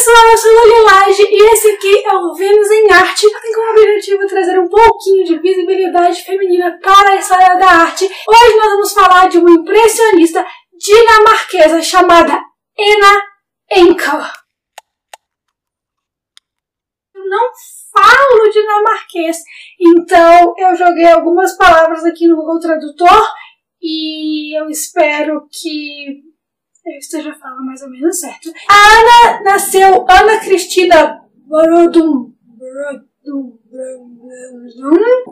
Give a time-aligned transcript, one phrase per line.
[0.00, 4.26] sou a Lilage e esse aqui é o Vênus em Arte, que tem como objetivo
[4.26, 8.04] trazer um pouquinho de visibilidade feminina para a história da arte.
[8.04, 12.40] Hoje nós vamos falar de uma impressionista dinamarquesa chamada
[12.78, 13.22] Ena
[13.76, 14.32] Enker.
[17.14, 17.50] Eu não
[17.92, 19.36] falo dinamarquês,
[19.78, 23.28] então eu joguei algumas palavras aqui no Google Tradutor
[23.82, 26.29] e eu espero que
[26.92, 28.50] eu esteja falando mais ou menos certo.
[28.68, 32.32] A Ana nasceu Ana Cristina Borodum,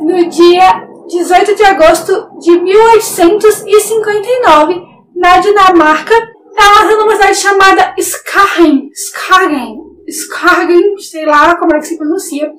[0.00, 4.82] no dia 18 de agosto de 1859,
[5.14, 6.14] na Dinamarca.
[6.56, 9.76] Ela nasceu numa cidade chamada Skagen, Skagen,
[10.08, 12.52] Skagen, sei lá como é que se pronuncia,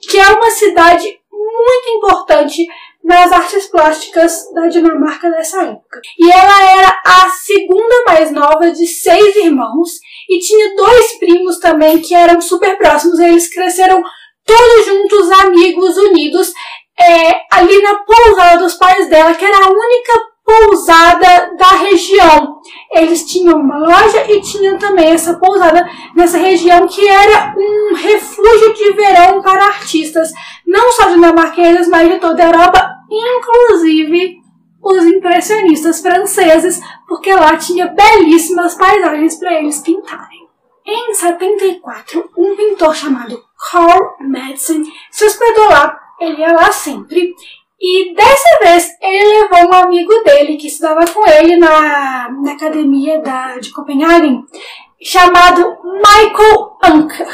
[0.00, 2.66] que é uma cidade muito importante
[3.04, 6.00] nas artes plásticas da Dinamarca nessa época.
[6.18, 9.90] E ela era a segunda mais nova de seis irmãos
[10.28, 13.18] e tinha dois primos também que eram super próximos.
[13.18, 14.02] Eles cresceram
[14.44, 16.52] todos juntos, amigos, unidos,
[16.98, 22.60] é, ali na pousada dos pais dela, que era a única pousada da região.
[22.94, 28.74] Eles tinham uma loja e tinham também essa pousada nessa região que era um refúgio
[28.74, 30.30] de verão para artistas,
[30.82, 34.42] não só dinamarqueses, mas de toda a Europa, inclusive
[34.82, 40.42] os impressionistas franceses, porque lá tinha belíssimas paisagens para eles pintarem.
[40.84, 47.32] Em 74, um pintor chamado Carl Madsen se hospedou lá, ele ia lá sempre,
[47.80, 53.20] e dessa vez ele levou um amigo dele que estudava com ele na, na academia
[53.20, 54.44] da, de Copenhagen,
[55.00, 57.28] chamado Michael Anker.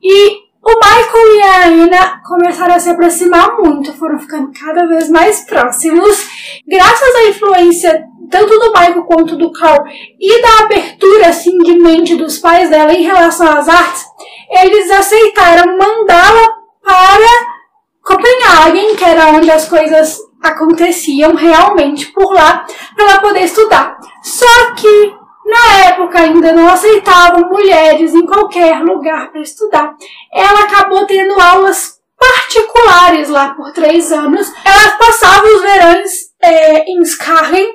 [0.00, 5.10] E o Michael e a Ana começaram a se aproximar muito, foram ficando cada vez
[5.10, 6.26] mais próximos,
[6.66, 9.84] graças à influência tanto do Michael quanto do Carl
[10.18, 14.04] e da abertura assim de mente dos pais dela em relação às artes,
[14.50, 16.48] eles aceitaram mandá-la
[16.82, 17.54] para
[18.02, 23.96] Copenhagen, que era onde as coisas aconteciam realmente por lá, para ela poder estudar.
[24.22, 29.94] Só que na época ainda não aceitavam mulheres em qualquer lugar para estudar.
[30.32, 34.50] Ela acabou tendo aulas particulares lá por três anos.
[34.64, 36.10] Ela passava os verões
[36.42, 37.68] é, em Skagen,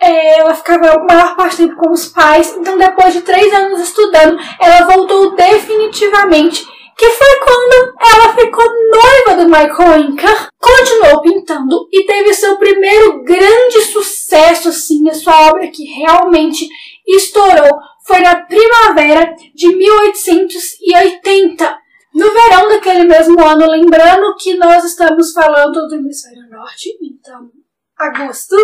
[0.00, 2.56] é, ela ficava a maior parte do tempo com os pais.
[2.56, 9.42] Então, depois de três anos estudando, ela voltou definitivamente que foi quando ela ficou noiva
[9.42, 15.68] do Michael Inca, continuou pintando e teve seu primeiro grande sucesso, assim, a sua obra
[15.68, 16.68] que realmente
[17.06, 21.82] estourou foi na primavera de 1880.
[22.14, 27.50] No verão daquele mesmo ano, lembrando que nós estamos falando do hemisfério norte, então,
[27.98, 28.54] agosto,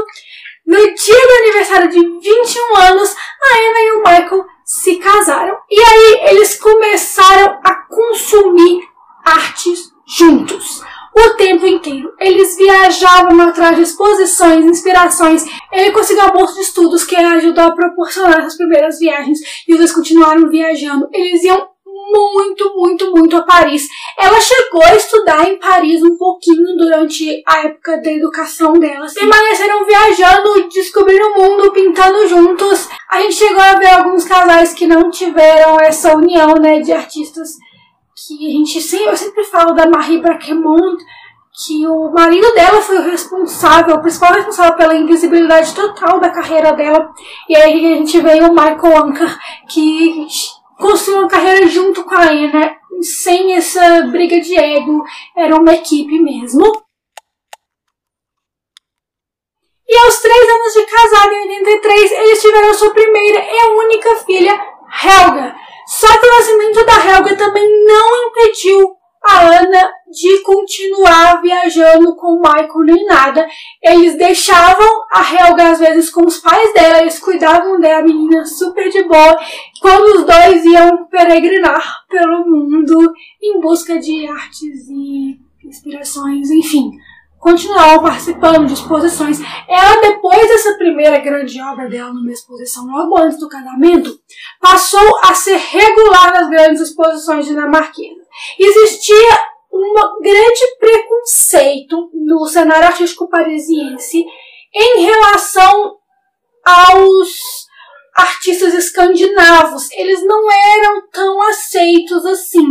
[0.66, 5.56] no dia do aniversário de 21 anos, a Anna e o Michael se casaram.
[5.70, 8.82] E aí eles começaram a consumir
[9.24, 10.82] artes juntos.
[11.16, 12.12] O tempo inteiro.
[12.68, 15.44] Eles viajavam atrás de exposições, inspirações.
[15.72, 19.38] Ele conseguiu a bolsa de estudos que ajudou a proporcionar as primeiras viagens.
[19.66, 21.08] E os dois continuaram viajando.
[21.12, 23.88] Eles iam muito, muito, muito a Paris.
[24.18, 29.06] Ela chegou a estudar em Paris um pouquinho durante a época da educação dela.
[29.06, 29.20] Assim.
[29.20, 32.88] Permaneceram viajando, descobrindo o mundo, pintando juntos.
[33.10, 37.56] A gente chegou a ver alguns casais que não tiveram essa união, né, de artistas
[38.26, 41.02] que a gente sempre, eu sempre falo da Marie Braquemont,
[41.66, 46.72] que o marido dela foi o responsável, o principal responsável pela invisibilidade total da carreira
[46.72, 47.12] dela.
[47.48, 50.26] E aí a gente vê o Michael Anker, que
[50.78, 55.02] construiu uma carreira junto com a Anna, sem essa briga de ego,
[55.36, 56.64] era uma equipe mesmo.
[59.88, 64.52] E aos três anos de casado, em 83, eles tiveram sua primeira e única filha,
[65.02, 65.56] Helga.
[65.88, 72.36] Só que o nascimento da Helga também não impediu a Ana de continuar viajando com
[72.36, 73.46] o Michael nem nada.
[73.82, 78.88] Eles deixavam a Helga às vezes com os pais dela, eles cuidavam dela, menina super
[78.88, 79.38] de boa,
[79.80, 83.12] quando os dois iam peregrinar pelo mundo
[83.42, 86.90] em busca de artes e inspirações, enfim
[87.38, 89.40] continuavam participando de exposições.
[89.68, 94.18] Ela, depois dessa primeira grande obra dela numa exposição, logo antes do casamento,
[94.60, 98.27] passou a ser regular nas grandes exposições dinamarquesas.
[98.58, 104.24] Existia um grande preconceito no cenário artístico parisiense
[104.74, 105.96] em relação
[106.64, 107.66] aos
[108.14, 109.90] artistas escandinavos.
[109.92, 112.64] Eles não eram tão aceitos assim.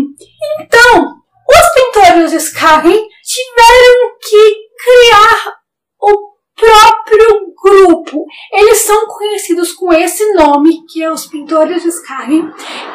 [0.59, 1.15] Então,
[1.49, 5.53] os pintores Skagen tiveram que criar
[6.01, 6.36] o
[6.67, 8.25] próprio grupo.
[8.51, 12.43] Eles são conhecidos com esse nome, que é os Pintores de Sky.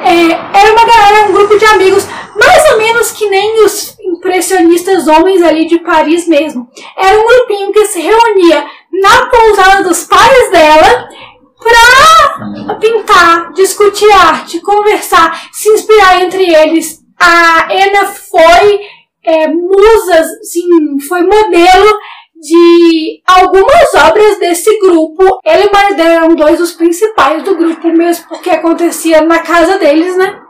[0.01, 5.09] É, era uma galera, um grupo de amigos, mais ou menos que nem os impressionistas
[5.09, 6.69] homens ali de Paris mesmo.
[6.97, 11.09] Era um grupinho que se reunia na pousada dos pais dela
[11.59, 17.01] para pintar, discutir arte, conversar, se inspirar entre eles.
[17.19, 18.81] A Ana foi
[19.25, 21.99] é, musa, sim, foi modelo
[22.43, 25.39] de algumas obras desse grupo.
[25.45, 30.17] Ele e o eram dois dos principais do grupo mesmo, porque acontecia na casa deles,
[30.17, 30.41] né?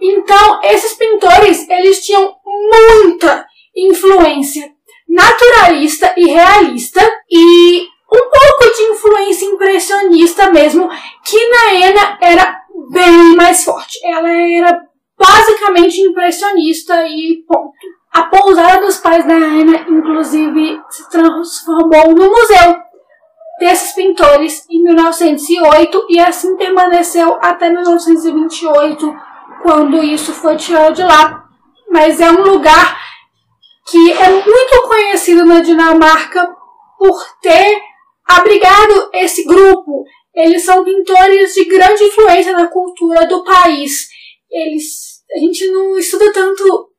[0.00, 3.44] Então, esses pintores, eles tinham muita
[3.76, 4.70] influência
[5.08, 7.00] naturalista e realista
[7.30, 7.80] e
[8.12, 10.88] um pouco de influência impressionista mesmo,
[11.24, 12.60] que na Ena era
[12.90, 13.98] bem mais forte.
[14.04, 14.82] Ela era
[15.18, 17.97] basicamente impressionista e ponto.
[18.12, 22.88] A pousada dos pais da Ana, inclusive, se transformou no museu
[23.58, 29.14] desses pintores em 1908 e assim permaneceu até 1928,
[29.62, 31.44] quando isso foi tirado de lá.
[31.90, 32.98] Mas é um lugar
[33.90, 36.48] que é muito conhecido na Dinamarca
[36.98, 37.80] por ter
[38.26, 40.04] abrigado esse grupo.
[40.34, 44.08] Eles são pintores de grande influência na cultura do país.
[44.50, 46.90] Eles, a gente não estuda tanto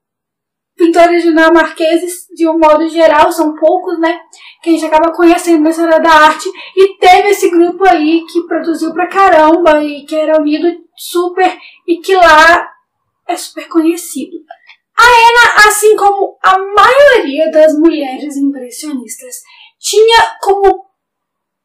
[0.80, 4.22] pintores dinamarqueses de um modo geral, são poucos, né?
[4.64, 6.50] Que a gente acaba conhecendo na história da arte.
[6.76, 11.98] E teve esse grupo aí que produziu pra caramba e que era unido super e
[11.98, 12.72] que lá
[13.28, 14.38] é super conhecido.
[14.98, 19.36] A Ena, assim como a maioria das mulheres impressionistas,
[19.78, 20.86] tinha como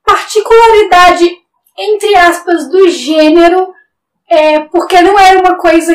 [0.04, 1.38] particularidade,
[1.78, 3.72] entre aspas, do gênero,
[4.28, 5.94] é, porque não era uma coisa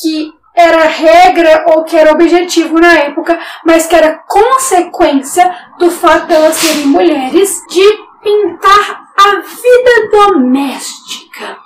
[0.00, 6.26] que era regra ou que era objetivo na época, mas que era consequência do fato
[6.26, 7.82] de elas serem mulheres, de
[8.22, 11.58] pintar a vida doméstica.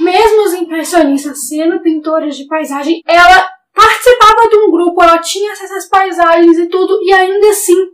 [0.00, 5.74] Mesmo os impressionistas sendo pintores de paisagem, ela participava de um grupo, ela tinha acesso
[5.74, 7.88] às paisagens e tudo, e ainda assim,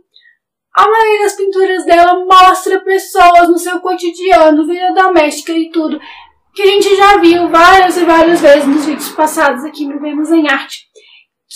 [0.75, 5.99] a maioria das pinturas dela mostra pessoas no seu cotidiano, vida doméstica e tudo
[6.53, 10.31] que a gente já viu várias e várias vezes nos vídeos passados aqui no Vênus
[10.31, 10.87] em Arte,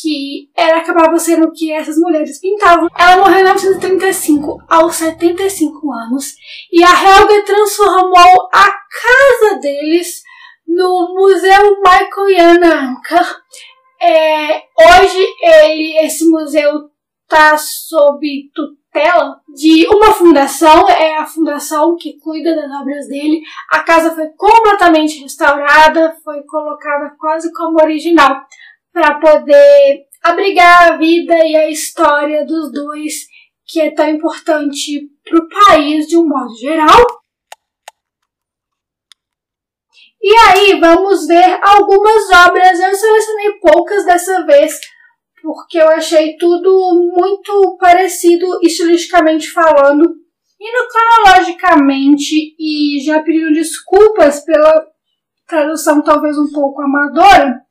[0.02, 2.90] que era acabava sendo o que essas mulheres pintavam.
[2.98, 6.36] Ela morreu em 1935, aos 75 anos,
[6.72, 10.22] e a Helga transformou a casa deles
[10.68, 13.36] no Museu Michael Jan Anker.
[14.02, 16.90] É, hoje ele, esse museu
[17.26, 23.42] está sob tutela de uma fundação, é a fundação que cuida das obras dele.
[23.72, 28.42] A casa foi completamente restaurada, foi colocada quase como original,
[28.94, 33.26] para poder abrigar a vida e a história dos dois,
[33.68, 37.06] que é tão importante para o país de um modo geral.
[40.22, 42.80] E aí, vamos ver algumas obras.
[42.80, 44.80] Eu selecionei poucas dessa vez
[45.46, 50.16] porque eu achei tudo muito parecido estilisticamente falando.
[50.60, 54.88] Indo cronologicamente e já pedindo desculpas pela
[55.48, 57.62] tradução talvez um pouco amadora,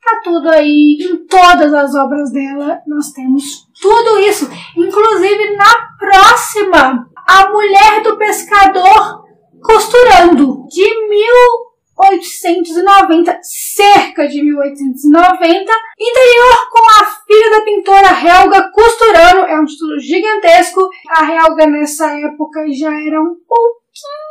[0.00, 2.80] tá tudo aí em todas as obras dela.
[2.86, 4.48] Nós temos tudo isso.
[4.76, 9.28] Inclusive na próxima, A Mulher do Pescador
[9.62, 15.70] Costurando, de 1890, cerca de 1890.
[15.98, 20.88] Interior com a filha da pintora Helga Costurando, é um título gigantesco.
[21.10, 24.29] A Helga nessa época já era um pouquinho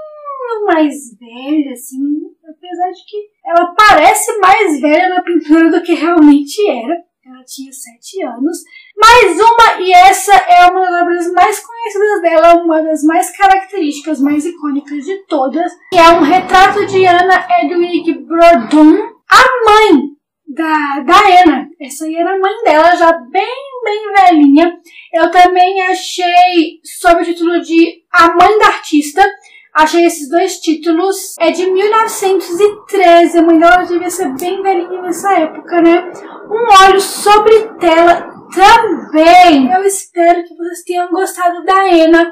[0.66, 6.68] mais velha, assim, apesar de que ela parece mais velha na pintura do que realmente
[6.70, 7.10] era.
[7.26, 8.58] Ela tinha sete anos.
[8.98, 14.20] Mais uma, e essa é uma das obras mais conhecidas dela, uma das mais características,
[14.20, 18.98] mais icônicas de todas, que é um retrato de Anna Edwig Brodon,
[19.30, 20.10] a mãe
[20.48, 21.70] da, da Anna.
[21.80, 24.80] Essa aí era a mãe dela, já bem, bem velhinha.
[25.14, 29.24] Eu também achei, sob o título de A Mãe da Artista,
[29.74, 31.36] Achei esses dois títulos.
[31.40, 33.38] É de 1913.
[33.38, 36.12] A mãe dela devia ser bem velhinha nessa época, né?
[36.50, 39.72] Um olho sobre tela também.
[39.72, 42.32] Eu espero que vocês tenham gostado da Ena.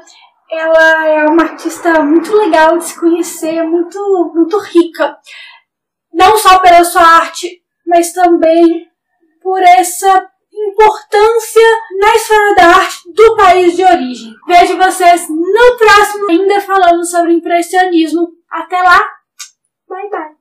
[0.50, 5.16] Ela é uma artista muito legal de se conhecer, muito, muito rica.
[6.12, 8.88] Não só pela sua arte, mas também
[9.42, 10.28] por essa
[10.58, 11.62] importância
[11.98, 14.34] na história da arte do país de origem.
[14.46, 18.28] Vejo vocês no próximo, ainda falando sobre impressionismo.
[18.50, 19.00] Até lá,
[19.88, 20.37] bye bye!